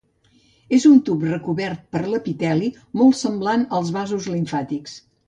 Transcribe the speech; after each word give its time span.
És 0.77 0.85
un 0.91 0.95
tub 1.09 1.25
recobert 1.27 1.83
per 1.97 2.01
epiteli, 2.21 2.71
molt 3.03 3.19
semblant 3.21 3.67
als 3.81 3.93
vasos 3.99 4.31
limfàtics. 4.37 4.97